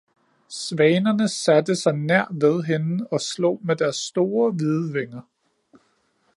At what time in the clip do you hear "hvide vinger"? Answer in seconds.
4.51-5.21